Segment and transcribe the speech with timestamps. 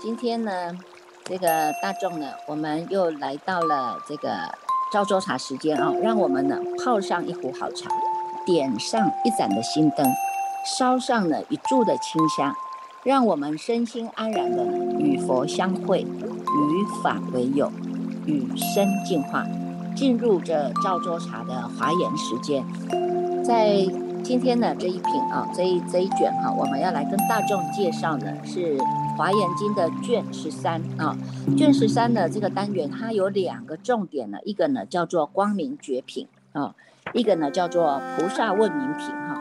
[0.00, 0.72] 今天呢，
[1.24, 4.30] 这个大众呢，我们又来到了这个
[4.92, 7.90] 赵州茶时间啊，让我们呢泡上一壶好茶，
[8.44, 10.06] 点上一盏的心灯，
[10.78, 12.54] 烧上了一柱的清香，
[13.02, 14.64] 让我们身心安然的
[14.98, 17.72] 与佛相会，与法为友，
[18.26, 19.46] 与生进化，
[19.96, 22.62] 进入这赵州茶的华严时间，
[23.42, 23.86] 在
[24.24, 28.76] 今天的这一品啊，这一这一卷哈，我们要来跟大众介绍的是。
[29.16, 31.16] 华严经的卷十三啊，
[31.56, 36.74] 卷十三的这个单元，它有两个重点呢，一个呢叫做光明绝品啊，
[37.12, 39.40] 一个呢叫做菩萨问名品哈。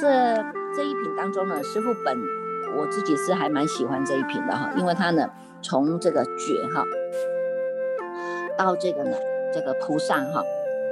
[0.00, 0.36] 这
[0.74, 2.16] 这一品当中呢，师傅本
[2.78, 5.28] 我自己是还蛮喜欢这一品的哈，因为它呢
[5.60, 6.82] 从这个绝哈
[8.56, 9.14] 到这个呢
[9.52, 10.42] 这个菩萨哈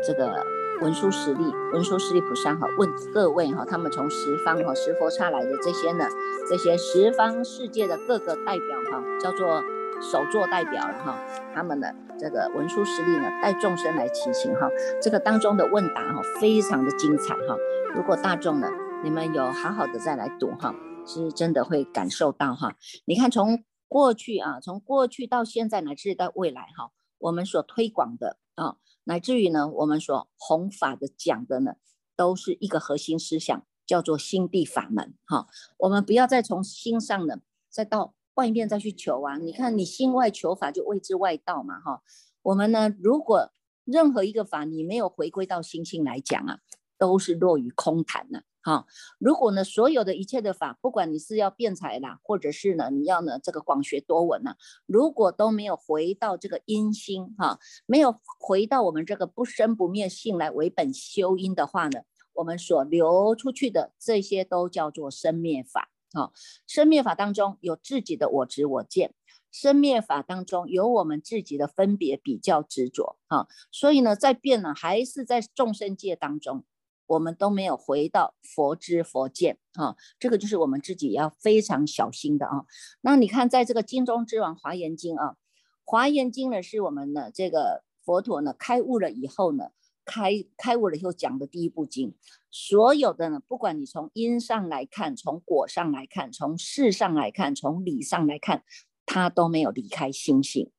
[0.04, 0.44] 这个。
[0.80, 1.42] 文殊师利，
[1.72, 6.06] 文殊师利菩萨哈，问各位哈，他们从十方哈十佛刹来的这些呢，
[6.48, 9.60] 这些十方世界的各个代表哈，叫做
[10.00, 11.18] 首座代表了哈，
[11.52, 14.68] 他们的这个文殊师利呢，带众生来祈请哈，
[15.02, 17.56] 这个当中的问答哈，非常的精彩哈。
[17.96, 18.70] 如果大众呢，
[19.02, 20.72] 你们有好好的再来读哈，
[21.04, 22.76] 是真的会感受到哈。
[23.04, 28.76] 你看从过去啊，从过去到现在乃至到未来哈，我们所推广的啊。
[29.08, 31.76] 乃至于呢，我们说弘法的讲的呢，
[32.14, 35.14] 都是一个核心思想，叫做心地法门。
[35.24, 39.38] 哈，我们不要再从心上呢，再到外面再去求啊。
[39.38, 41.80] 你看，你心外求法就谓之外道嘛。
[41.80, 42.02] 哈，
[42.42, 43.50] 我们呢，如果
[43.84, 46.58] 任何一个法你没有回归到心性来讲啊，
[46.98, 48.42] 都是落于空谈呢。
[48.68, 48.84] 啊
[49.18, 62.02] 如果呢，所有的一切的法，不管你是要辩才啦，或者是呢，你要呢这个广学多闻呢，如果都没有回到这个因心哈，没有回到我们这个不生不灭性来为本修因的话呢，
[62.34, 66.32] 我们所流出去的这些都叫做生灭法啊。
[66.66, 69.14] 生灭法当中有自己的我执我见，
[69.50, 76.64] 生灭法当中有我们自己的分别比较执着啊，所以呢，在变呢，还是在众生界当中。
[77.08, 82.66] 我们都没有回到佛知佛见啊，这个就是我们自己要非常小心的啊。
[83.00, 85.36] 那你看，在这个经中之王华严经啊，
[85.84, 89.70] 华严经呢是我们的这个佛陀呢开悟了以后呢，
[90.04, 92.14] 开开悟了以后讲的第一部经。
[92.50, 98.62] 所有的呢，不管你从因上来看，从果上来看，从事上来看，从理上来看，
[99.06, 100.70] 它都没有离开心性。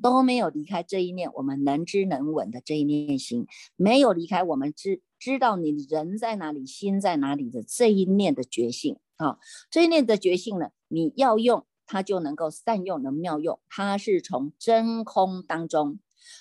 [0.00, 9.38] 都没有离开这一念，我们能知能闻的这一念心，没有离开我们知知道你人在哪里，心在哪里的这一念的觉性啊，
[9.70, 13.58] 这一念的觉性呢，你要用它就能够善用，能妙用。
[13.68, 15.98] 它是从真空当中，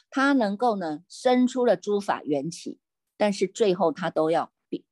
[0.09, 2.79] 它能够呢生出了诸法缘起，
[3.17, 4.51] 但是最后它都要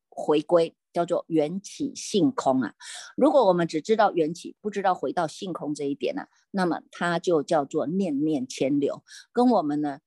[0.09, 0.75] 回归。
[0.93, 2.75] 叫做缘起性空啊！
[3.17, 9.03] 如果我们只知道缘起，不知道回到性空这一点呢，那么它就叫做念念牵流。
[9.31, 10.01] 跟我们呢，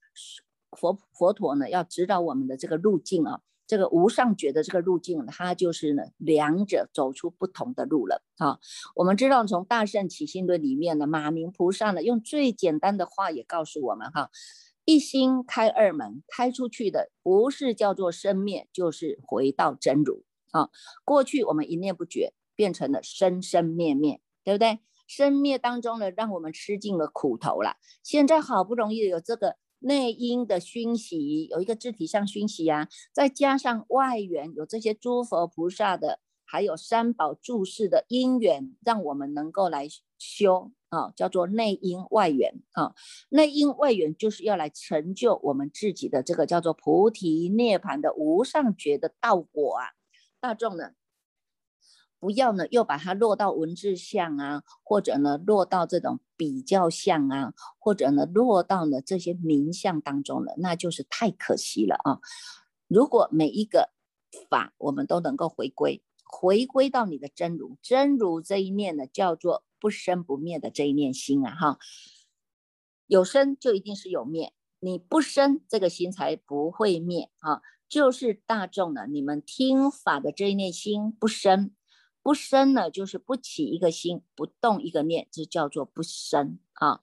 [0.70, 8.58] 佛佛陀呢，要指导我们的这个路径啊，这个无上觉的这个路径，它就是呢，两者走出不同的路了啊。
[8.94, 14.30] 我们知道从大圣起心论里面呢，马明菩萨呢，用最简单的话也告诉我们哈：
[14.84, 20.24] 一心开二门，开出去的不是叫做生灭，就是回到真如。
[20.52, 20.70] 啊，
[21.04, 24.78] 过去我们一念不绝，变成了生生灭灭，对不对？
[25.06, 27.76] 生灭当中呢，让我们吃尽了苦头了。
[28.02, 39.88] 现在好不容易有这个内因的熏习，有一个肢体上熏习啊，再加上外缘有这些诸佛菩萨的，还有三宝注释的因缘，让我们能够来
[40.18, 42.94] 修啊，叫做内因外缘啊。
[43.28, 49.84] 内因外缘就是要来成就我们自己的这个叫做菩提涅盘的无上觉的道果啊。
[50.40, 50.92] 大众呢，
[52.18, 62.20] 不要呢又把它落到文字相啊，或者呢落到这种比较相啊，或者呢落到呢这些名相当中了，那就是太可惜了啊！
[62.88, 63.90] 如果每一个
[64.48, 71.78] 法我们都能够回归，回归到你的真如，真如这一念呢叫做不生不灭的这一念心啊，哈，
[73.06, 77.60] 有生就一定是有灭，你不生这个心才不会灭啊。
[77.88, 81.70] 就是大众呢，你们听法的这一念心不生，
[82.26, 87.00] 不生呢，就是不起一个心，不动一个念，这叫做不生啊。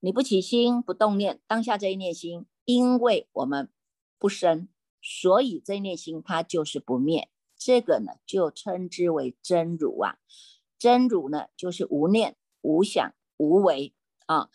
[0.00, 3.70] 你不起心，不动念，当下这一念心，因为我们
[4.18, 4.68] 不生，
[5.00, 7.30] 所以这一念心它就是不灭。
[7.56, 10.18] 这个呢，就称之为真如啊。
[10.78, 13.94] 真如呢，就是无念、无想、无为
[14.26, 14.50] 啊。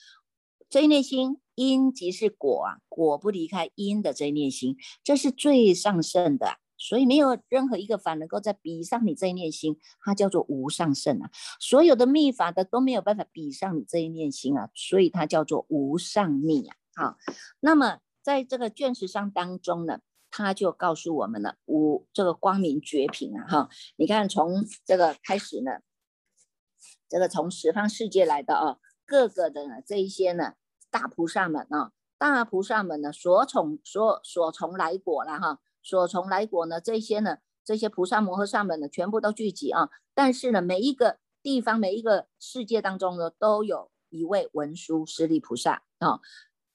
[0.69, 1.39] 这一念心。
[1.56, 6.57] 因即是果啊，果不离开因的这一念心，这是最上圣的。
[6.83, 11.31] 所以没有任何一个法能够在比上你这一念心，它叫做无上胜啊。
[11.62, 16.75] 所有的密法的都没有办法比上你这一念心啊，所以它叫做无上密啊。
[16.95, 17.18] 好，
[17.62, 20.00] 那么在这个卷十上当中呢，
[20.30, 25.71] 他就告诉我们了，无这个光明绝品啊，哈，你看从这个开始呢，
[27.07, 30.53] 这个从十方世界来的啊，各个的呢这一些呢
[30.91, 46.19] 大菩萨们啊，大菩萨们呢所从所所从来果了哈，所从来果呢这些呢这些菩萨摩诃萨们呢全部都聚集啊，但是呢每一个地方每一个世界当中呢都有一位文殊师利菩萨啊。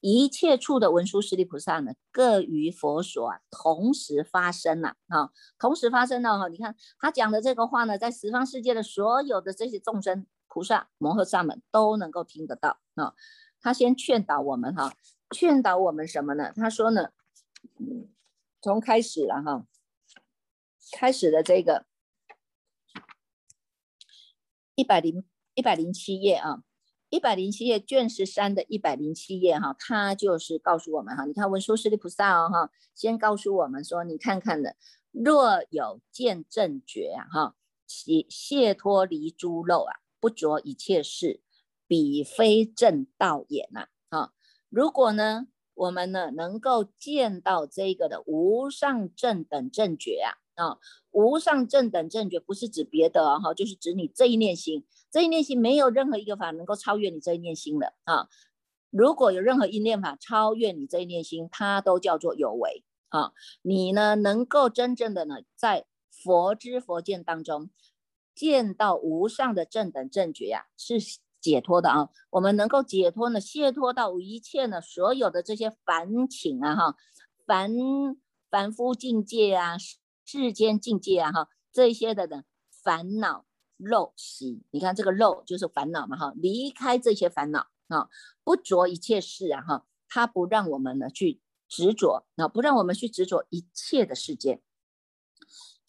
[0.01, 5.29] 一切处的文殊师利菩萨呢，各于佛所啊，同时发生了啊，
[5.59, 6.47] 同时发生了哈。
[6.47, 13.13] 你看他讲的这个话呢，在十方世界的所有的这些众生、菩萨、摩诃萨们都能够听得到啊。
[13.59, 14.93] 他先劝导我们哈，
[15.35, 16.53] 劝导我们什么呢？
[16.55, 17.09] 他说呢，
[18.61, 19.65] 从开始了哈，
[20.91, 21.85] 开始的这个
[24.75, 25.23] 一百零
[25.53, 26.63] 一百零七页啊。
[27.11, 34.75] 一百零七页卷十三的一百零七页哈，他就是告诉我们哈，你看文殊师利菩萨哦哈，先告诉我们说，你看看的，
[35.09, 37.55] 若有见正觉啊哈，
[37.87, 41.41] 其解脱离诸漏啊，不着一切事，
[41.87, 44.33] 彼非正道也呐啊。
[44.69, 45.47] 如果呢，
[45.79, 50.77] 我们呢能够见到这个的无上正等正觉啊啊，
[51.11, 54.85] 无上正等正觉不是指别的哈，就是指你这一念心。
[55.09, 58.27] 这一念心没有任何一个法能够超越你这一念心的啊！
[58.89, 63.31] 如果有任何一念法超越你这一念心，它都叫做有为啊！
[63.61, 67.69] 你呢能够真正的呢在佛知佛见当中
[68.35, 70.95] 见到无上的正等正觉呀，是
[71.41, 72.09] 解脱的啊！
[72.29, 76.95] 我们能够解脱呢，解脱到一切呢所有的这些凡情啊哈，
[77.45, 77.71] 凡
[78.49, 79.77] 凡夫境界啊，
[80.25, 82.43] 世间境界啊哈，这些的呢
[82.83, 83.45] 烦恼。
[83.81, 88.09] 陋习，你看这个陋就是烦恼嘛哈，离开这些烦恼啊，
[88.43, 91.39] 不着一切事啊哈，它不让我们呢去
[91.69, 94.61] 执着，啊，不让我们去执着一切的世界。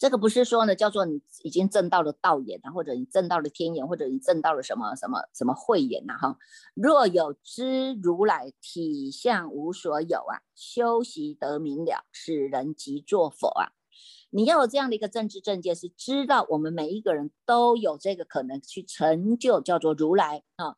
[0.01, 6.39] 这个不是说呢，叫做你已经证到了道眼啊，或者你证到了天眼，或者你证到了什么什么什么慧眼呐哈。
[6.73, 13.73] 若有知如来体相无所有啊，修习得明了，使人即作佛啊。
[14.31, 20.77] 你要有这样的一个政治正见，是知道我们每一个人都有这个可能去成就，叫做如来啊。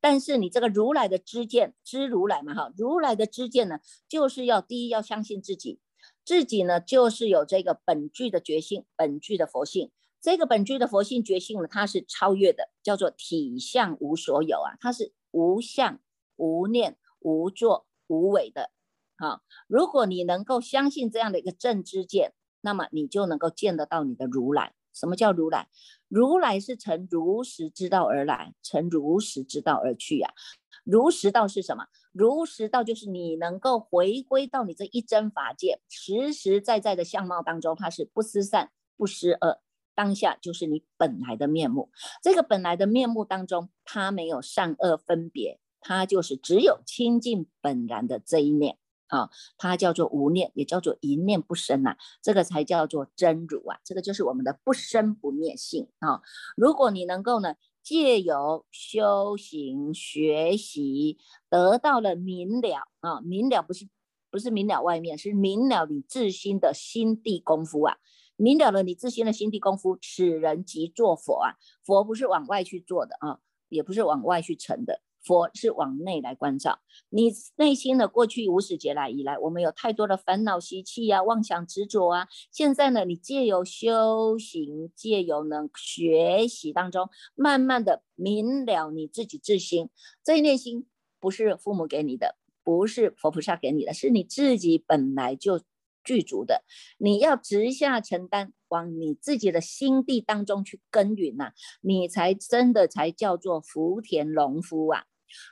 [0.00, 5.80] 但是你这个如来的知见，知如来嘛哈，如来的知见呢，就是要第一要相信自己，
[6.28, 9.90] 自己呢就是有这个本具的觉性，本具的佛性。
[10.20, 15.98] 这个本具的佛性觉性呢，它是超越的，叫做体相无所有啊，它是无相、
[16.36, 18.68] 无念、无作、无为的。
[19.16, 22.34] 好，如果你能够相信这样的一个正知见。
[22.60, 24.74] 那么你就能够见得到你的如来。
[24.92, 25.68] 什么叫如来？
[26.08, 30.34] 如来是乘如实之道而来，乘如实之道而去呀。
[30.82, 31.86] 如实道是什么？
[32.18, 39.60] 如实道就是你能够回归到你这一真法界，实实在在的相貌当中，它是不失善不失恶，
[39.94, 41.92] 当下就是你本来的面目。
[42.20, 48.78] 这个本来的面目当中，它没有善恶分别，它就是只有清净本然的这一念。
[49.08, 56.20] 啊，它叫做无念，也叫做一念不生呐，这个才叫做真如啊，这个就是我们的不生不灭性啊。
[56.58, 57.54] 如果你能够呢，
[57.88, 61.16] 借由修行学习，
[61.48, 63.88] 得到了明了啊，明了不是
[64.30, 67.96] 不是明了外面，是明了你自心的心地功夫啊，
[68.36, 73.38] 明了了你自心的心地功夫，此人即做佛啊，佛不是往外去做的啊，
[73.70, 75.00] 也不是往外去成的。
[75.28, 76.78] 佛是往内来关照
[77.10, 82.28] 你内心的过去无始劫来以来，我们有太多的烦恼习气呀、妄想执着啊。
[82.50, 89.90] 现在呢，你借由修行，借由呢学习当中，慢慢的明了你自己自心。
[90.24, 90.86] 这一念心
[91.20, 95.60] 不是父母给你的，不是佛菩萨给你的，是你自己本来就
[96.02, 96.64] 具足的。
[96.96, 105.04] 你要直下承担，往你自己的心地当中去耕耘呐，你才真的才叫做福田农夫啊。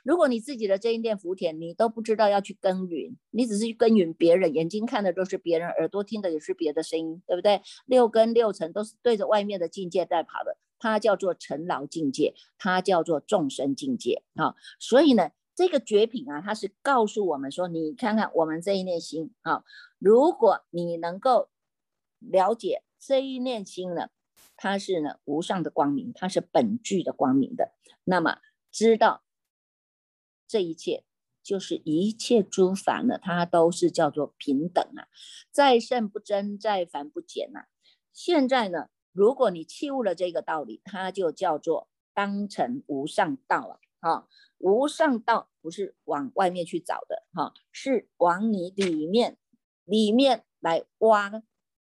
[0.03, 7.61] 如果你自己的这一念福田，你都不知道要去耕耘，你只是去耕耘别人，眼睛看的都是别人，耳朵听的也是别的声音，对不对？
[7.85, 14.55] 六根六尘都是对着外面的境界在跑的，它叫做尘劳境界，它叫做众生境界啊。
[14.79, 19.63] 所以呢，这个绝品啊，它是告诉我们说，你看看我们这一念心啊，
[19.99, 21.49] 如果你能够
[22.19, 24.09] 了解这一念心呢，
[24.55, 28.39] 它是呢无上的光明，它是本具的光明的，那么
[28.71, 29.23] 知道。
[30.47, 31.03] 这一切
[31.43, 35.07] 就是一切诸法呢，它都是叫做平等啊，
[35.51, 37.65] 再胜不增，再凡不减呐。
[38.11, 43.79] 现在呢，如果你弃悟了这个道理，它就叫做当成无上道啊！
[43.99, 44.27] 哈，
[44.57, 49.37] 无上道不是往外面去找的哈，是往你里面
[49.85, 51.43] 里面来挖。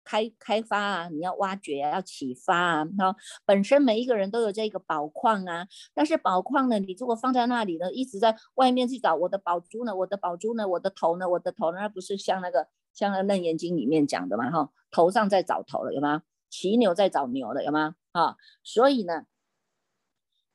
[0.09, 2.85] 开开发啊，你要挖掘啊，要启发啊。
[2.97, 14.51] 哈，本身每一个人都有这个宝矿啊，但是宝矿呢，你如果放在那里呢，一直在外面去找我的宝珠呢，我的宝珠呢，我的头呢，我的头呢，不是像那个像那楞严经里面讲的嘛？
[14.51, 16.23] 哈，头上在找头了，有吗？
[16.49, 17.97] 骑牛在找牛了，有吗？
[18.13, 19.25] 啊，所以呢，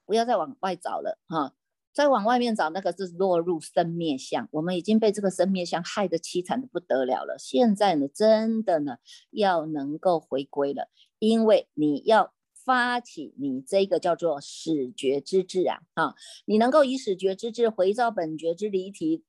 [0.05, 1.53] 不要再往外找了，哈。
[1.93, 4.49] 再往外面找，那个是落入生灭相。
[4.51, 7.37] 我们已经被这个生灭相害得凄惨的不得了了。
[7.37, 8.97] 现在呢，真的呢，
[9.29, 19.23] 要能够回归了，因为你要发起你这个叫做始觉之智啊，啊，你能够以始觉之智回照本觉之离体，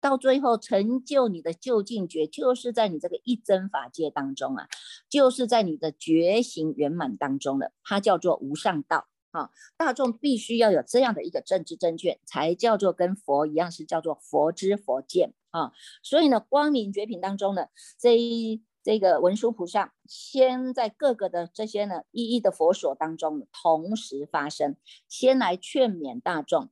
[0.00, 4.68] 到最后成就你的究竟觉，就是在你这个一真法界当中啊，
[5.08, 9.08] 就是在你的觉醒圆满当中了，它叫做无上道。
[9.34, 15.72] 啊，大众必须要有这样的一个政治正确，才叫做跟佛一样，是叫做佛知佛见啊。
[16.04, 17.66] 所以呢，光明绝品当中呢，
[17.98, 24.76] 这一这个文殊菩萨先在各个的这些呢一一的佛所当中同时发生，
[25.08, 26.70] 先来劝勉大众。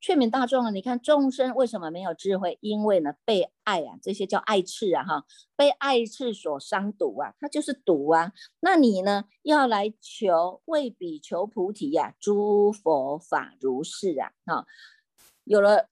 [0.00, 2.58] 劝勉大众啊，你看众生为什么没有智慧？
[2.62, 8.32] 因为呢，被爱啊，这些叫爱刺啊，哈，被爱刺所伤毒啊，它就是毒啊。
[8.60, 14.66] 那你呢，要来求为彼求菩提呀，诸佛法如是啊，哈，
[15.44, 15.88] 有了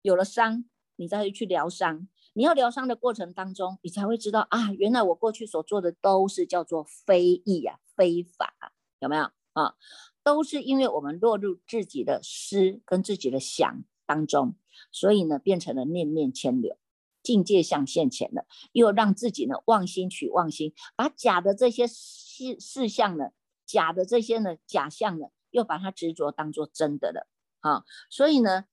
[0.00, 0.64] 有了伤，
[0.96, 2.08] 你再去疗伤。
[2.34, 8.54] 你要疗伤的过程当中，你才会知道啊，原来我过去所做的都是叫做非义呀，非法，
[9.00, 9.74] 有没有啊？
[10.22, 14.54] 都是因为我们落入自己的思跟自己的想当中，
[14.92, 16.78] 所以呢，变成了念念牵流，
[17.22, 23.30] 境界相现前了，又让自己呢妄心取妄心，把假的这些事事项呢，
[23.66, 27.26] 假的这些呢假象呢，又把它执着当做真的了，
[27.60, 28.66] 啊，所以呢，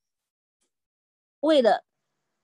[1.39, 1.88] 为了。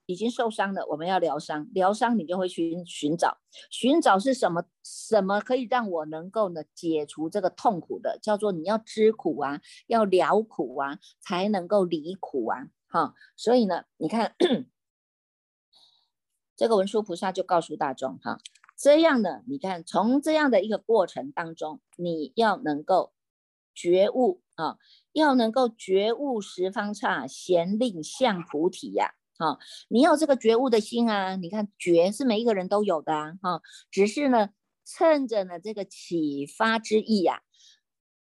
[0.05, 1.67] 已经受伤了，我们要疗伤。
[1.73, 3.37] 疗伤，你就会寻寻找，
[3.69, 4.63] 寻找是什么？
[4.83, 8.19] 什么可以让我能够呢解除这个痛苦的？
[8.21, 12.67] 叫做你要知苦啊，要了苦啊，才能够离苦啊。
[12.87, 14.35] 哈，所以呢，你看
[16.55, 18.39] 这个文殊菩萨就告诉大众哈，
[18.77, 23.13] 这样的，你看从这样的一个过程当中，你要能够
[23.73, 24.77] 觉悟啊，
[25.11, 29.15] 要能够觉悟十方刹，贤令向菩提呀。
[29.37, 31.35] 好，你有这个觉悟的心啊！
[31.35, 33.33] 你看，觉是每一个人都有的啊！
[33.41, 33.61] 哈，
[33.91, 34.51] 只是呢，
[34.85, 37.41] 趁着呢这个启发之意呀，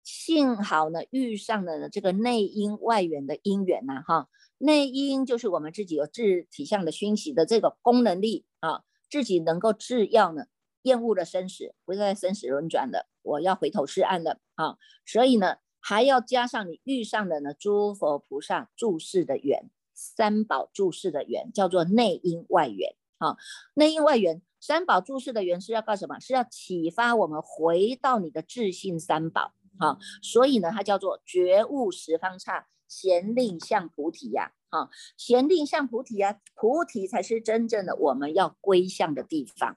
[0.02, 4.02] 幸好呢遇上了这个内因外缘的因缘呐！
[4.06, 10.46] 哈，内因就是我们自己有自体相的熏习的这个功能力啊，自己能够制药呢，
[10.80, 14.78] 厌恶了生死，不再生死轮转的，我要回头是岸的啊！
[15.04, 19.68] 所以呢，还要加上你遇上的呢诸佛菩萨注释的缘。
[19.94, 23.36] 三宝注释的缘叫做内因外缘，好，
[23.74, 26.18] 内因外缘，三宝注释的缘是要干什么？
[26.18, 39.74] 是要启发我们回到你的自信三宝，好，所以呢，它叫做觉悟十方刹，贤令向菩提呀，哈，贤令向菩提呀，菩提才是真正的我们要归向的地方，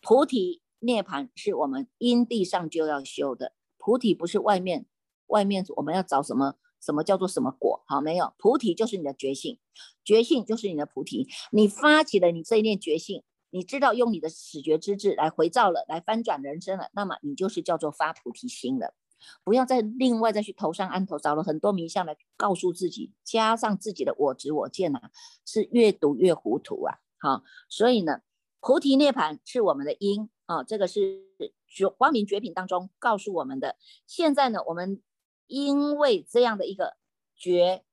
[0.00, 4.86] 菩提涅盘是我们因地上就要修的，菩提不是外面，
[5.26, 6.56] 外面我们要找什么？
[6.86, 7.82] 什么叫做什么果？
[7.88, 9.58] 好，没有菩提就是你的觉性，
[10.04, 11.26] 觉性就是你的菩提。
[11.50, 18.94] 你发起了你这一念觉性，你知道用你的始觉之智来回照了，来翻转人生了，那么你就是叫做发菩提心了。
[19.42, 25.00] 不要再另外再去头上安头，找了很多名相来告诉自己，加上自己的我执我见呐，
[25.44, 26.98] 是越读越糊涂啊。
[27.18, 28.20] 好，所以呢，
[28.60, 31.24] 菩提涅盘是我们的因啊，这个是
[31.66, 33.74] 觉光明绝品当中告诉我们的。
[34.06, 35.02] 现在呢，我们。
[35.46, 36.96] 因为这样的一个
[37.36, 37.84] 觉，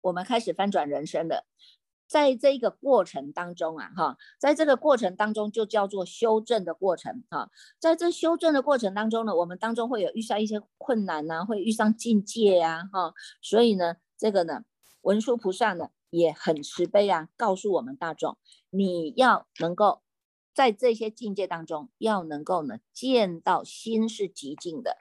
[0.00, 1.46] 我们开始翻转人生的，
[2.06, 14.62] 在这一个过程当中啊，哈，在这个过程当中就叫做修正的过程啊，在这修正的过程当中呢，我们当中会有遇上一些困难呐，会遇上境界呀，哈，所以呢，这个呢，
[15.00, 18.38] 文殊菩萨呢也很慈悲啊，告诉我们大众，
[18.70, 20.02] 你要能够
[20.54, 24.96] 在这些境界当中，要能够呢见到心是极静的。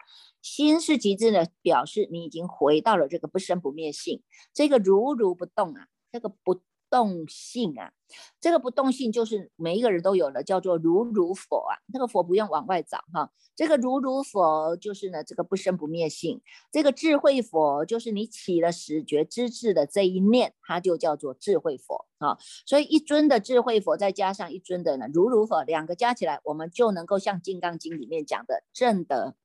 [0.46, 4.22] 心是极致呢，表示你已经回到了这个不生不灭性，
[4.54, 7.92] 这个如如不动啊，这个不动性啊。
[8.40, 11.82] 这个不动性就是每一个人都有了，叫做如如佛啊。
[11.92, 16.40] 那个佛不用往外找哈，这个如如佛就是呢，这个不生不灭性。
[16.72, 22.38] 这个智慧佛就是你起了始觉之智的这一念，它就叫做智慧佛啊。
[22.68, 29.36] 所以一尊的智慧佛再加上一尊的呢如如佛，两个加起来，我们就能够像《金刚经》里面讲的正的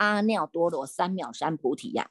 [0.00, 2.10] 阿耨多罗三藐三菩提呀。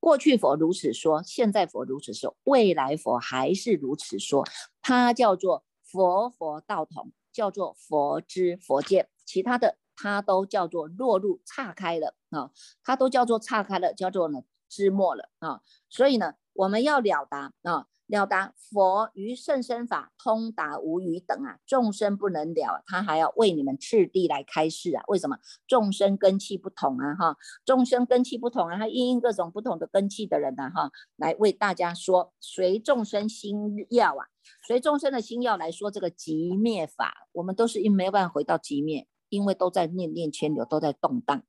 [0.00, 4.44] 过去佛如此说，现在佛如此说，未来佛还是如此说。
[4.82, 12.50] 它叫做佛佛道同，叫做佛知佛见，其他的它都叫做落入岔开了啊，
[12.82, 15.60] 它都叫做岔开了，叫做呢知末了啊。
[15.88, 17.86] 所以呢，我们要了达啊。
[18.06, 25.02] 了达佛于甚深法通达无余等啊，众生不能了，他还要为你们次第来开示啊。
[25.08, 25.38] 为什么？
[25.66, 34.26] 众生根气不同啊，哈，众生根气不同啊，他因各种不同的根气的人呢，哈，来为大家说随众生心要啊，
[34.66, 41.42] 随众生的心要来说这个极灭法，我们都是因没有办法回到极灭，因为都在念念牵流，都在动荡，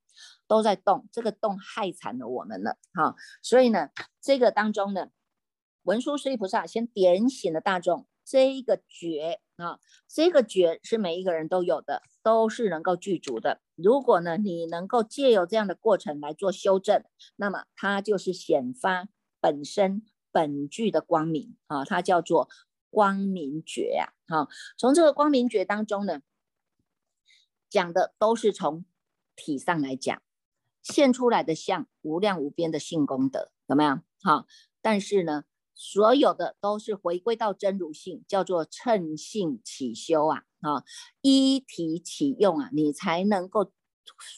[0.47, 3.89] 都在动，这个动害惨了我们了，哈，所以呢，
[4.21, 5.09] 这个当中呢。
[5.85, 13.61] 文殊师利菩萨先点醒了大众，这一个觉啊，这个觉是每一个人都有的，都是能够具足的。
[13.75, 17.03] 如果呢，你能够借由这样的过程来做修正，
[17.35, 19.07] 那么它就是显发
[19.39, 22.49] 本身本具的光明啊，它叫做
[22.89, 24.09] 光明觉啊。
[24.27, 24.49] 好，
[24.79, 26.21] 从这个光明觉当中呢，
[27.69, 28.85] 讲的都是从
[29.35, 30.19] 体上来讲，
[30.81, 33.99] 现出来的相无量无边的性功德，有没有？
[34.23, 34.47] 好，
[34.81, 35.43] 但是呢。
[35.75, 40.84] 所有的都是回归到真如性，叫做称性起修啊啊，
[41.22, 43.72] 一体起用啊，你才能够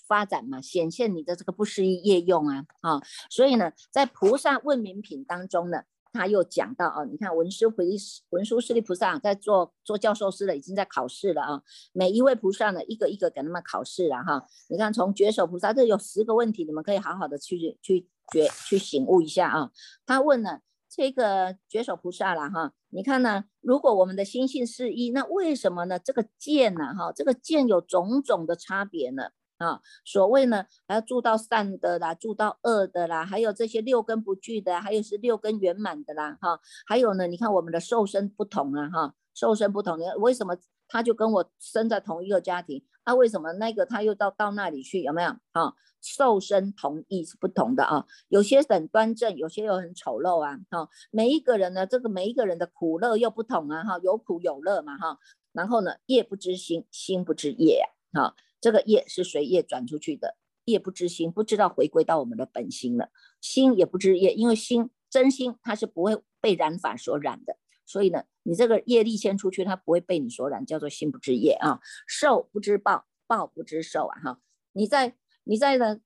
[0.08, 7.84] 发展嘛，显现你的这个不思议业用啊啊，所以呢，在菩萨问名品当中呢，他又讲到啊，你看文殊菩
[8.29, 11.62] 文殊师利菩萨在做做教授师了，已经在考试了啊，
[11.94, 19.72] 每一位菩萨呢，一个一个给他们考试了哈，你看从觉手菩萨这有十个问题，你们可以好好的去去觉去醒悟一下啊，
[20.08, 20.62] 他问了。
[20.97, 23.45] 这个觉手菩萨了哈，你看呢？
[23.61, 25.99] 如果我们的心性是一，那为什么呢？
[25.99, 26.95] 这个见呢？
[26.95, 29.25] 哈，这个见有种种的差别呢？
[29.57, 40.57] 啊，所谓呢，还要住到善的啦，住到恶的啦，还有这些六根不具的，还有是六根圆满的啦，哈，还有呢，你看我们的受身不同啊，哈，受身不同，为什么
[40.88, 42.83] 他就跟我生在同一个家庭？
[43.08, 45.02] 那为什么那个他又到到那里去？
[45.02, 45.30] 有没有？
[45.54, 45.74] 啊？
[46.00, 55.17] 瘦身同意是不同的啊，有些很端正，有些又很丑陋啊，哈，每一个人呢，这个每一个人的苦乐又不同啊，哈，有苦有乐嘛，哈，
[55.54, 63.10] 然后呢，业不知心，心不知业呀，哈，这个业是随业转出去的，业不知心，不知道回归到我们的本心了，
[63.41, 74.39] 心也不知业，因为心真心它是不会被染法所染的，所以呢，你这个业力先出去，它不会被你所染，叫做心不知业啊，受不知报，报不知受啊，哈，
[74.71, 75.17] 你在。
[75.49, 76.01] 你在呢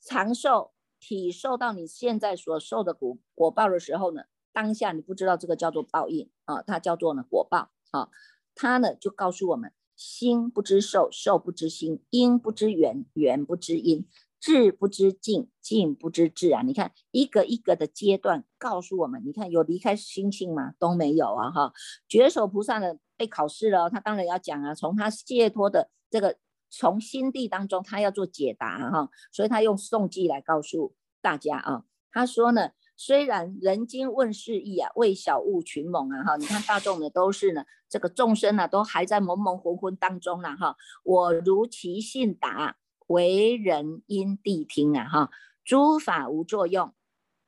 [0.00, 8.10] 长寿体受到你现在所受的果果报的时候呢，当下你不知道这个叫做报应啊，它叫做呢果报啊，
[8.54, 14.06] 它呢就告诉我们：心不知受，受不知心，因不知缘，缘不知因，
[14.44, 16.60] 智不知境，境不知智啊！
[16.60, 20.74] 你看一个一个的阶段告诉我们，你看有离开心性吗？
[20.78, 21.50] 都没有啊！
[21.50, 21.72] 哈，
[22.06, 26.36] 觉手菩萨呢被考试了，他当然要讲啊，从他解脱的这个。
[26.76, 31.84] 从心地当中，他要做解答哈，所以他用宋记来告诉大家啊。
[32.10, 40.74] 他说呢，虽然人今问世意啊，为小物群蒙啊哈，你看大众呢都是呢，这个众生呢都还在蒙蒙混混当中了哈。
[41.04, 45.30] 我如其信达，为人因谛听啊哈，
[45.64, 46.94] 诸法无作用，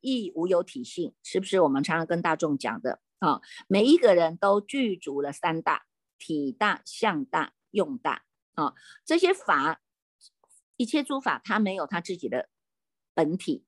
[0.01, 3.41] 亦无有体性，是不是我们常常跟大众讲的啊？
[3.69, 5.87] 每一个人都具足了三大：
[6.19, 8.25] 体大、相大、用大。
[8.55, 8.73] 啊，
[9.05, 9.83] 这些法，
[10.79, 12.49] 一切诸法，它没有它自己的
[13.13, 13.67] 本体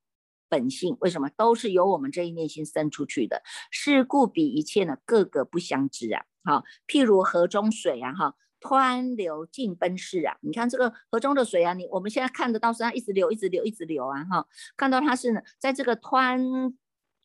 [0.49, 1.29] 本性，为什么？
[1.37, 3.43] 都是由我们这一念心生出去的。
[3.71, 6.25] 是故比一切呢，个个不相知啊。
[6.43, 10.37] 好，譬如河中水啊，哈，湍流尽奔逝啊。
[10.41, 16.75] 你看这个河中的水啊，你我们现在看得到是它一直流，一直流，一直流啊，哈，看到它是呢，在这个湍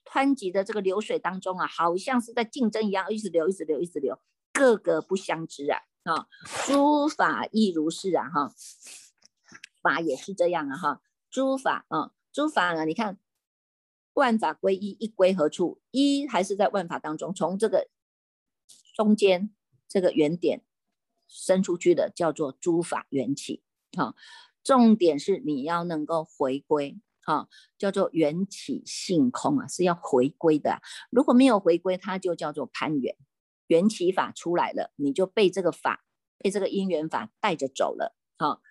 [0.06, 4.20] 湍急的这个流水当中啊，好像是在竞争一样，一直流，一直流，一直流，
[4.52, 5.80] 个个不相知啊。
[6.04, 6.28] 啊，
[6.66, 8.54] 诸法亦如是啊，哈，
[9.82, 13.18] 法也是这样啊，哈，诸法啊，诸法呢，你看，
[14.16, 15.80] 万法归一，一归何处？
[15.92, 17.88] 一还是在万法当中，从这个
[18.94, 19.50] 中间
[19.88, 20.62] 这个原点
[21.34, 23.64] 生出去的，叫做诸法缘起。
[23.98, 24.16] 哈，
[24.64, 30.82] 重点是你要能够回归哈，叫做缘起性空啊，是要回归的。
[31.10, 33.18] 如果没有回归，它就叫做攀缘。
[33.68, 36.06] 缘起法出来了，你就被这个法，
[36.38, 38.16] 被这个因缘法带着走了。
[38.38, 38.62] 好，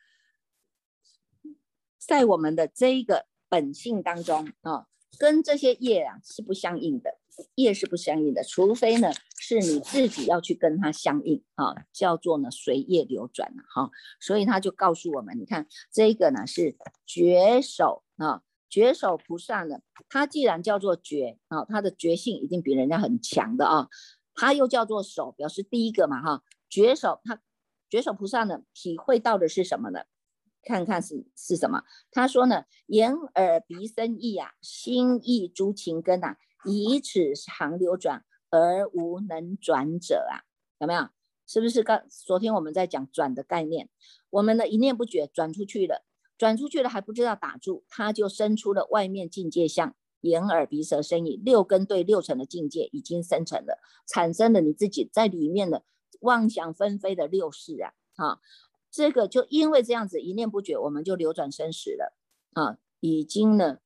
[1.98, 4.87] 在我们的这一个本性当中啊，
[5.18, 7.18] 跟这些业啊是不相应的，
[7.55, 13.90] 业是不相应的，除非呢是你自己要去跟它相应啊，叫做呢随业流转了哈。
[14.21, 18.42] 所以他就告诉我们，你看这个呢是觉手啊。
[18.68, 23.88] 觉手菩萨呢，他既然叫做觉啊，他的觉性一定比人家很强的啊。
[24.35, 26.42] 他又叫做手，表示第一个嘛哈。
[26.71, 27.38] 觉手他
[27.90, 30.05] 觉手菩萨呢，体会到的是什么呢？
[30.64, 31.83] 看看是是什么？
[32.11, 40.44] 他说呢，眼耳鼻身意啊，心意诸情根啊，以此常流转而无能转者啊，
[40.79, 41.09] 有没有？
[41.46, 43.88] 是不是刚昨天我们在讲转的概念？
[44.31, 46.05] 我们的一念不觉转出去了。
[46.38, 55.85] 转出去了还不知道打住，他就生出了外面境界相，眼耳鼻舌身意六根对六尘的境界已经生成了，产生了你自己在里面的
[56.20, 58.40] 妄想纷飞的六世啊，啊，
[58.90, 62.16] 这个就因为这样子一念不觉，我们就流转生死了
[62.55, 63.79] 啊，已经呢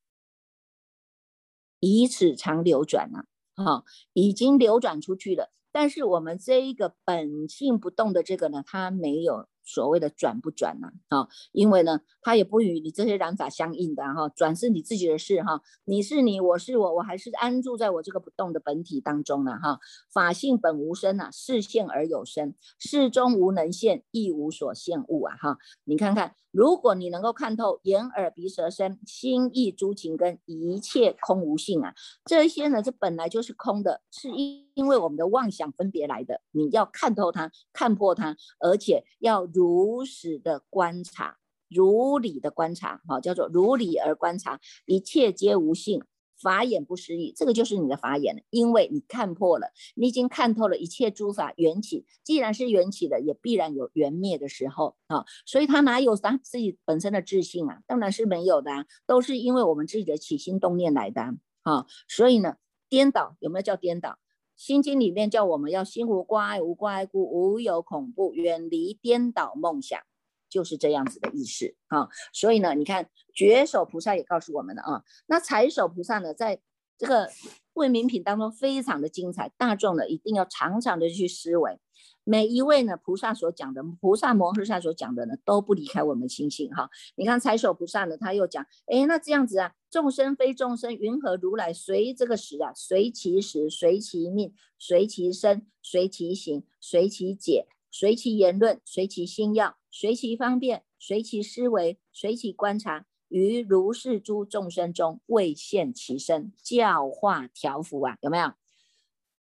[1.81, 9.49] 以此常流转了，啊，已经流转出去了，但是我们这一个本性不动的这个呢，它没有。
[9.67, 10.89] 所谓的转不转呢？
[11.09, 19.81] 啊，因为呢，它也不与你这些染法相应的哈，转是你自己的事哈，你是你，我是我，我还是安住在我这个不动的本体当中呢哈。
[20.13, 25.59] 法性本无生啊，事现而有生，事中无能现，亦无所现物啊哈。
[25.83, 31.93] 你看看，如果你能够看透眼耳鼻舌身心意诸情根一切空无性啊，
[32.25, 39.45] 这些呢，这本来就是空的，是因因为我们的妄想分别来的，你要看透它，看破它，而且要。
[39.57, 41.39] 如实的观察，
[41.71, 46.03] 如理的观察，好，叫做如理而观察，一切皆无性，
[46.43, 57.81] 法眼不失意，这个就是你的法眼了，因为你看破了，你已经看透了一切诸法缘起，既然是缘起的，也必然有缘灭的时候啊，所以他哪有他自己本身的自信啊？
[57.87, 61.23] 当然是没有的，啊都是因为我们自己的起心动念来的
[61.63, 62.57] 啊，所以呢，
[62.91, 64.19] 颠倒有没有叫颠倒？
[64.57, 70.01] 心经里面叫我们要心无挂碍，无挂碍故无有恐怖，远离颠倒梦想，
[70.49, 72.09] 就是这样子的意思啊。
[72.33, 75.05] 所以呢，你看觉手菩萨也告诉我们了啊。
[75.27, 76.61] 那财手菩萨呢，在
[76.99, 77.29] 这个
[77.75, 81.79] 为民品当中非常的精彩，大众呢一定要常常的去思维。
[82.25, 86.91] 每一位呢，菩萨所讲的，菩萨摩诃萨所讲的呢，都不离开我们心性哈。
[87.15, 108.53] 你看财首菩萨呢，他又讲，哎，那这样子啊，众生非众生，云何如来随这个时啊，随其时，随其命，随其身，随其行，随其解，随其言论，随其心要，随其方便，随其思维，随其观察，于如是诸众生中，未现其身，教化调伏啊，有没有？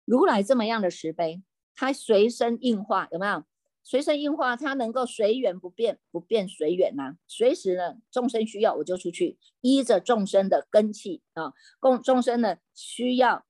[0.04, 1.44] 如来这么样的慈悲。
[1.82, 3.44] 它随身应化有没有？
[3.82, 7.18] 随身应化，它能够随缘不变，不变随缘呐。
[7.26, 13.48] 随时呢，众生需要我就出去，依着众生的根气啊，共众生呢需要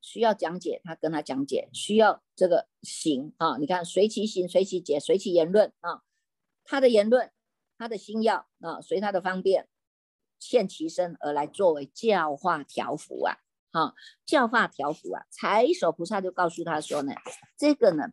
[0.00, 3.58] 需要讲解，他跟他讲解，需要这个行啊。
[3.58, 6.04] 你看随其行，随其解，随其言论啊。
[6.64, 7.30] 他的言论，
[7.76, 9.68] 他的心要啊，随他的方便，
[10.38, 13.36] 现其身而来作为教化调伏啊。
[13.76, 13.92] 啊，
[14.24, 17.12] 教化调伏啊，财首菩萨就告诉他说呢，
[17.58, 18.04] 这个呢，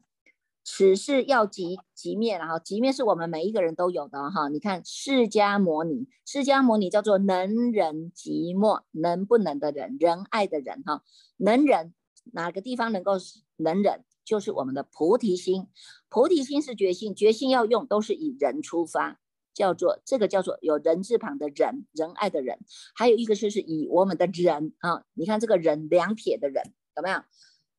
[0.65, 4.49] 此事要极极灭，然后极灭是我们每一个人都有的哈。
[4.49, 11.01] 你看释迦摩尼，释迦摩尼叫做能人即末，能不能的人，仁爱的人哈，
[11.37, 11.93] 能忍
[12.33, 13.13] 哪个地方能够
[13.55, 15.67] 能忍，就是我们的菩提心，
[16.09, 19.21] 菩提心是决心，决心要用都是以人出发。
[19.53, 22.59] 叫做这个叫做有人字旁的人仁爱的人，
[22.95, 27.25] 还有一个就是以我们的人啊，你看这个人两撇的人怎么样？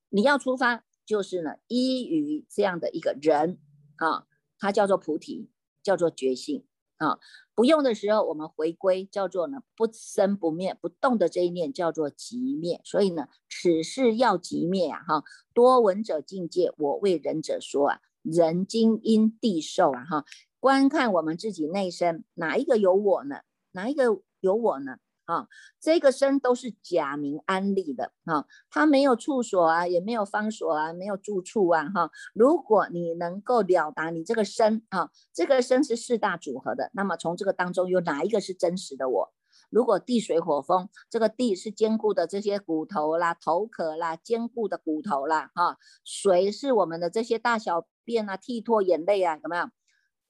[0.09, 3.59] 你要出发就是呢依于这样的一个人
[3.97, 4.27] 啊，
[4.59, 5.51] 它叫做菩提，
[5.83, 6.65] 叫做觉性
[6.99, 7.19] 啊。
[7.57, 12.81] 不用的时候我们回归叫做呢不生不灭不动的这一念叫做即灭。
[12.85, 20.25] 所以呢此事要即灭啊哈，多闻者境界，我为人者说啊，人精因地受啊哈。
[20.65, 23.41] 观看我们自己内身，哪一个有我呢？
[23.73, 24.05] 哪一个
[24.41, 24.97] 有我呢？
[25.27, 25.47] 啊，
[25.79, 32.11] 这个身都是假名安立的啊，它没有处所啊，也没有方所啊，没有住处啊，哈。
[32.33, 39.35] 如果你能够了达你这个身啊，这个身是四大组合的，那么从这个当中有哪一个是真实的我？
[39.69, 49.69] 如果地水火风这个地是坚固的这些骨头啦、头壳啦、坚固的骨头啦，哈，水是我们的这些大小便啊、涕唾、眼泪啊，有没有？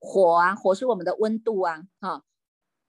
[0.04, 2.24] 火啊，火是我们的温度啊，哈，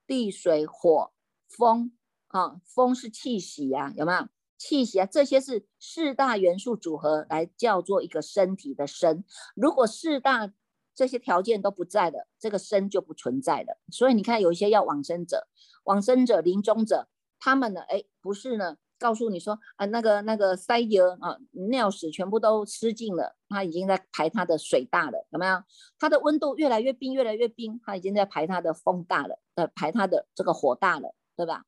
[0.05, 1.13] 地水火
[1.47, 1.97] 风
[2.27, 5.05] 啊，风是气息呀，有没有气息啊？
[5.05, 9.23] 这些是四大元素组合来叫做一个身体的身。
[9.55, 10.51] 如果四大
[10.93, 13.79] 这些条件都不在的，这个身就不存在了。
[13.91, 15.47] 所以你看，有一些要往生者、
[15.85, 17.07] 往生者、临终者，
[17.39, 21.37] 他们呢，哎，不是呢，告诉你说啊，那个那个塞油啊，
[21.69, 25.63] 尿屎全部都吃尽了，他已经在排他的水大了，有没有？
[25.99, 31.65] 他的温度越来越冰，越来越冰，他已经在排他的风大了，呃，排他的这个火大了，对吧？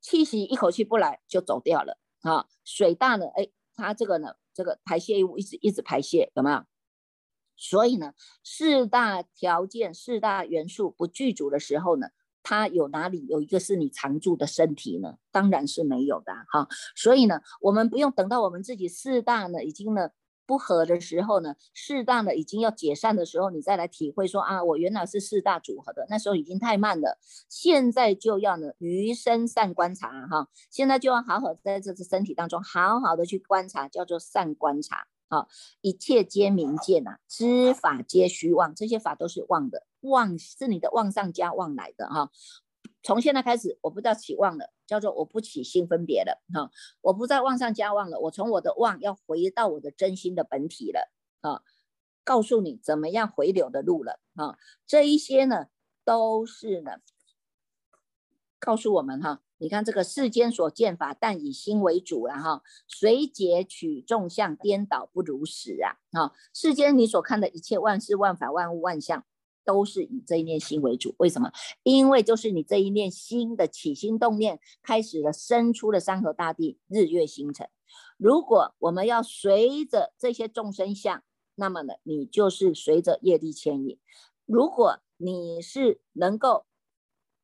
[0.00, 6.64] 气息一口气不来就走掉了啊，水大了，哎，他这个呢，这个排泄物一直一直排泄，有没有？
[7.56, 12.10] 所以呢，四大条件、四大元素不具足的时候呢，
[12.48, 15.16] 它有哪里有一个是你常住的身体呢？
[15.30, 16.66] 当然是没有的哈。
[16.96, 20.08] 所以呢，我们不用等到我们自己四大呢已经呢
[20.46, 27.18] 不合的时候呢，适当的已经要解散的时候，你再来体会说啊，我原来是四大组合的，那时候已经太慢了。
[27.50, 35.06] 现在就要呢余生善观察哈，现在就要好好在这次身体当中好好的去观察，叫做善观察。
[35.28, 35.46] 好，
[35.82, 42.30] 一切皆明见呐，知法皆虚妄，这些法都是妄的，妄是你的妄上加妄来的哈。
[43.02, 51.62] 从现在开始，我不叫起妄了，叫做我不起心分别了哈，我不再妄上加妄了，我从我的妄要回到我的真心的本体了啊，
[52.24, 55.66] 告诉你怎么样回流的路了啊，这一些呢
[56.04, 56.98] 都是呢，
[58.58, 59.42] 告诉我们哈。
[59.60, 65.98] 你看这个世间所见法，但以心为主了哈，随解取众相，颠倒不如实啊！
[66.12, 69.24] 哈，世间你所看的一切万事万法万物万象，
[69.68, 71.14] 都是以这一念心为主。
[71.18, 71.52] 为什么？
[71.82, 77.68] 因为就是你这一念心的起心动念，开始了生出了山河大地、日月星辰。
[78.16, 81.22] 如果我们要随着这些众生相，
[81.54, 83.98] 那么呢，你就是随着业力牵引。
[84.46, 86.64] 如果你是能够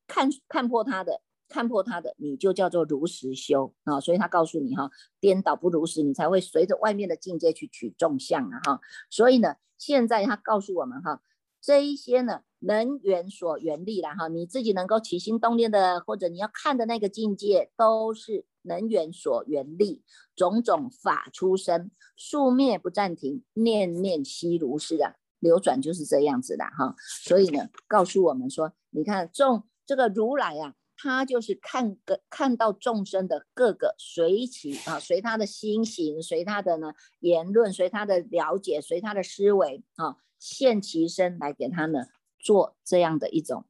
[0.07, 1.21] 看看破它的。
[1.47, 8.81] 看破他的，你就叫做如实修啊，所以他告诉你哈，颠倒不如实，你才会随着外面的境界去取众相啊哈。
[9.11, 11.21] 所以呢，现在他告诉我们哈，
[11.65, 20.03] 这一些呢，能源所原力啦哈，你自己能够起心动念的，或者你要看的那个境界，都是能源所原力，
[20.37, 26.95] 种种法出生，数灭不暂停，念念悉如是啊，流转就是这样子的哈。
[26.99, 30.75] 所以呢，告诉我们说，你看众这个如来啊。
[30.97, 42.01] 他就是看个看到众生的各个随其啊，随他的心行，随他的呢言论，随他的了解，随他的思维啊，现其身来给他呢
[42.39, 43.65] 做这样的一种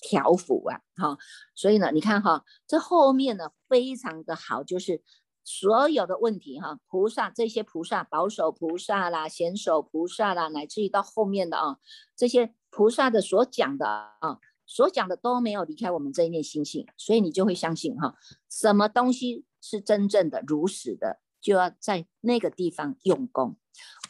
[0.00, 1.16] 调伏啊，哈，
[1.54, 5.00] 所以呢，你看哈，这后面呢非常的好，就是
[5.44, 11.78] 所有的问题哈，菩萨这些菩萨，保守菩萨啦，贤守菩萨啦，乃至于到后面的啊，
[12.16, 14.40] 这些菩萨的所讲的啊。
[14.64, 18.14] 所讲的都没有离开我们这一念心性，所以你就会相信哈，
[18.48, 23.56] 什么东西是真正的如实的，就要在那个地方用功。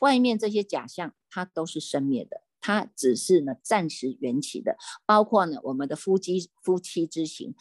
[0.01, 4.77] 外面这些假象，它都是生灭的，它只是呢暂时缘起的。
[5.07, 7.55] 包括呢我们的夫妻夫妻之情、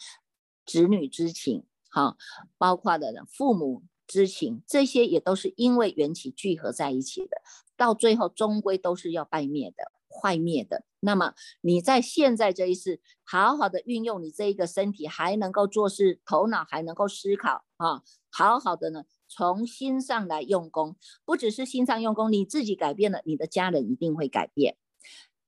[0.66, 2.16] 子女之情，哈，
[2.58, 7.42] 包括的父母之情，这些也都是因为缘起聚合在一起的，
[7.76, 9.92] 到最后终归都是要败灭的。
[10.14, 24.76] 坏灭的，那么你在现在这一世，好好的运用你这一个身体，还能够做事，头脑还能够思考啊，好好的呢，从心上来用功，不只是心上用功，你自己改变了，你的家人一定会改变，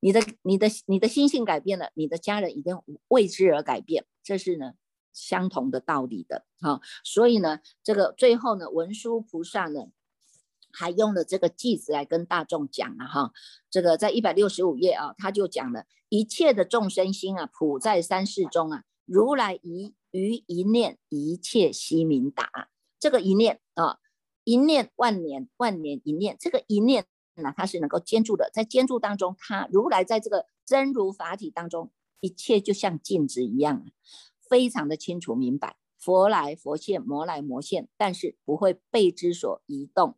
[0.01, 4.73] 你的你的你的心性改变了，你的家人一定为之而改变，这是呢
[5.13, 9.89] 相同的道理的哈，所以呢，这个最后呢，文殊菩萨呢。
[10.77, 13.31] 还用了这个句子来跟大众讲了哈，
[13.71, 22.71] 这个在一百六十五页啊，他就讲了一切的众生心啊，普在三世中啊，如来一于一念，一切悉明达。
[23.05, 23.99] 这个一念啊，
[24.45, 33.85] 一念万年，万年一念，这个一念那它是能够坚住的，在坚住当中，它如来在这个真如法体当中，一切就像镜子一样，
[34.49, 35.77] 非常的清楚明白。
[35.99, 40.17] 佛来佛现，魔来魔现，但是不会被之所移动。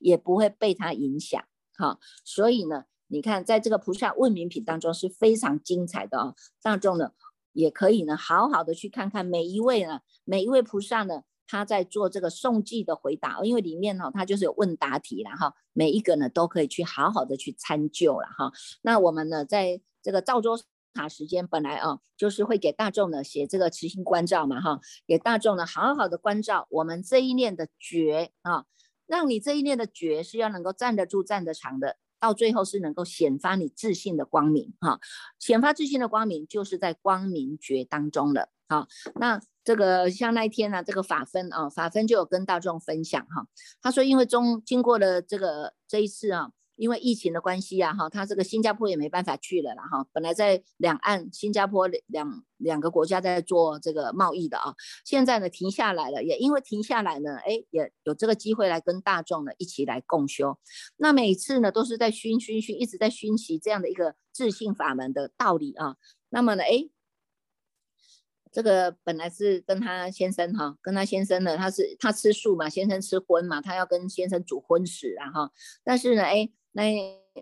[0.00, 1.40] 也不会被它影响，
[1.76, 6.34] 哈，所以呢，你看，在这个菩萨问名品当中是非常精彩的哦。
[6.60, 7.12] 大众呢，
[7.52, 18.52] 也可以呢，好好的去看看每一位呢，每一位菩萨呢，他在做这个诵记的回答，因为里面哈，他就是有问答题了哈，每一个呢都可以去好好的去参究了哈。
[18.82, 20.56] 那我们呢，在这个赵州
[20.94, 28.66] 塔时间本来啊，就是会给大众呢写这个慈心关照嘛哈，给大众呢好好的关照我们这一念的觉啊。
[29.06, 35.00] 让你这一念的觉是要能够站得住、站得长的，到最后是能够显发你自信的光明哈，
[35.38, 38.50] 显发自信的光明就是在光明觉当中了。
[38.68, 43.46] 好，那这个像那一天呢，这个法分啊，法分就有跟大众分享哈，
[43.82, 46.52] 他说因为中经过了这个这一次啊。
[46.78, 50.06] 因为疫情的关系啊，哈，他这个新加坡也没办法去了啦，哈。
[50.12, 54.72] 本来在两岸新加坡两两个国家在做这个贸易的啊，
[55.04, 60.56] 现在呢停下来了，也因为停下来呢，哎，也有这个机会来跟大众呢一起来共修。
[60.96, 65.96] 那每次呢都是在熏熏熏，一直在熏习这样的一个自信法门的道理啊。
[66.28, 66.88] 那么呢，哎，
[68.52, 75.50] 这个本来是跟他先生哈，跟他先生呢，他是他吃素嘛，先生吃荤嘛，他要跟先生煮荤食啊哈。
[75.84, 76.50] 但是呢，哎。
[76.72, 76.92] 那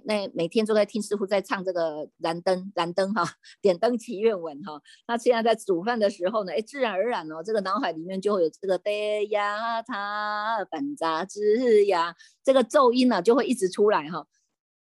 [0.05, 3.25] 那每天都在听师傅在唱这个燃灯燃灯哈，
[3.61, 4.81] 点灯祈愿文哈。
[5.07, 12.14] 他现在在煮饭的时候呢，哎，自然而然哦，这个脑海里面就会有这个得呀他本扎之呀，
[12.45, 14.27] 这个咒音呢就会一直出来哈。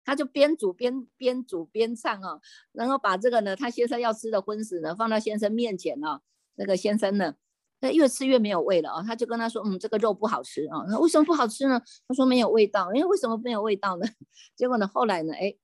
[0.04, 2.40] 他就边煮边边煮边唱啊，
[2.72, 6.22] 然后把这个呢，他先生要吃的荤食呢放到先生面前啊，
[6.56, 7.36] 那个先生呢。
[7.82, 9.02] 他越吃越没有味了啊！
[9.02, 11.82] 他就跟他说：“嗯，这个肉不好吃啊。”那为什么不好吃呢？
[12.10, 14.06] 他说：“没有味道。”因为为什么没有味道呢？
[14.54, 15.56] 结果呢，后来呢，哎，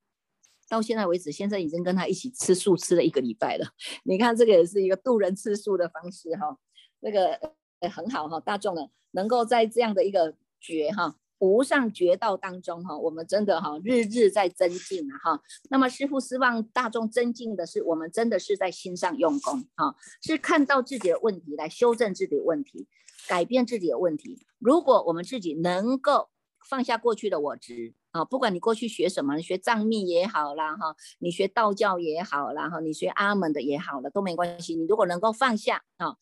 [0.70, 3.68] 到现在为止，先生已经跟他一起吃素吃了一个礼拜了。
[4.06, 6.58] 你看，这个也是一个渡人吃素的方式哈。
[7.02, 7.38] 那个
[7.92, 11.18] 很好哈，大众呢能够在这样的一个觉哈。
[11.46, 15.42] 无上觉道当中哈，我们真的哈日日在增进啊哈。
[15.70, 22.88] 那么师父希望大众增进的是，我们真的是在心上用功哈，是看到自己的问题来修正自己的问题，
[23.28, 24.46] 改变自己的问题。
[24.60, 26.30] 如果我们自己能够
[26.68, 34.76] 放下过去的我执啊，不管你过去学什么，学藏密也好啦哈，你学道教也好啦哈，你学阿门的也好了都没关系。
[34.76, 36.18] 你如果能够放下啊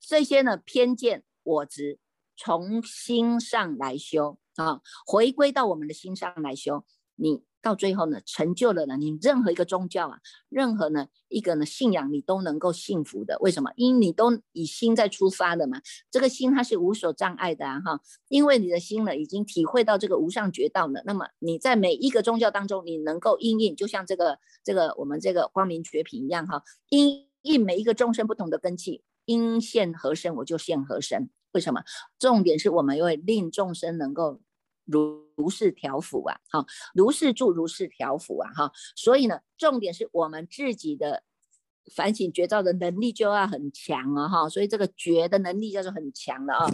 [0.00, 1.98] 这些呢偏见我执，
[2.36, 4.38] 从心上来修。
[4.56, 6.84] 啊，回归到我们的心上来修，
[7.16, 13.38] 你到最后呢，成就了呢，你任何一个宗教啊，任何呢一个呢信仰，你都能够幸福的。
[13.40, 13.70] 为什么？
[13.76, 31.30] 因你都以心在出发的嘛，这个心它是无所障碍的啊，哈，因为你的心呢已经体会到这个无上觉道了，那么你在每一个宗教当中，你能够应应，就像这个这个我们这个光明绝品一样哈，因应每一个众生不同的根器，因现何身我就现何身。
[31.54, 31.82] 为什么？
[32.18, 34.40] 重点是我们要令众生能够
[34.84, 38.72] 如如是调伏啊，哈，如是住，如是调伏啊，哈。
[38.94, 41.22] 所以呢，重点是我们自己的
[41.94, 44.48] 反省觉照的能力就要很强啊，哈。
[44.48, 46.66] 所以这个觉的能力叫做很强的啊。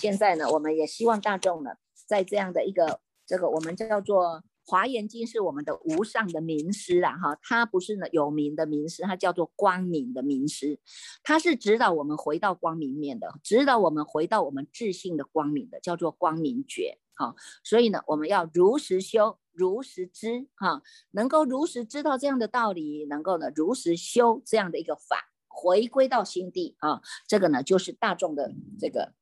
[0.00, 1.70] 现在呢，我们也希望大众呢，
[2.06, 4.42] 在这样的一个这个我们叫做。
[4.66, 10.80] 华严经是我们的无上的名师啊，哈，它不是呢有名的名师，它叫做光明的名师，
[11.22, 29.12] 它是指导我们回到光明面的，指导我们回到我们自信的光明的，叫做光明觉，哈，所以呢，我们要如实修，如实知，哈，能够如实知道这样的道理，能够呢如实修这样的一个法，回归到心地啊，这个呢就是大众的这个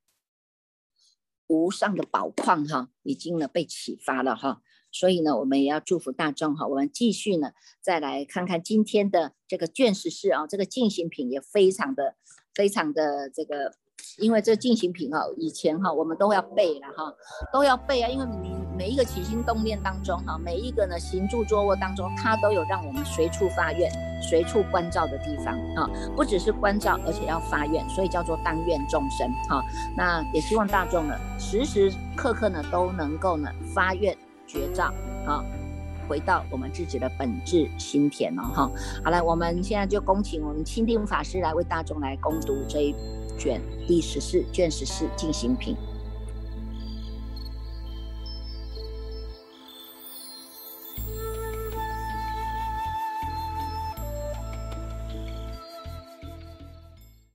[1.48, 4.62] 无上的宝矿哈，已经呢被启发了哈。
[4.92, 6.66] 所以呢，我们也要祝福大众哈。
[6.66, 12.14] 我们继续呢，再来看看今天的这个卷十四啊，这个进行品也非常的、
[12.54, 13.72] 非常的这个，
[14.18, 17.14] 因为这进行品哈，以前哈我们都要背了哈，
[17.52, 23.90] 都要背啊，因为你每一个起心动念当中哈，每一个呢行住坐卧当中，它都有让我们随处发愿、
[24.28, 29.62] 随处关照的地方啊，不只是关照，而且要发愿，所以叫做当愿众生哈。
[29.96, 34.14] 那也希望大众呢，时时刻刻呢都能够呢发愿。
[34.52, 34.92] 绝招，
[35.24, 35.42] 好，
[36.06, 38.70] 回到我们自己的本质心田了哈。
[39.02, 42.94] 好了，我们现在就恭请我们钦定法师来为大众来攻读这一
[43.38, 45.74] 卷第十四卷十四进行品。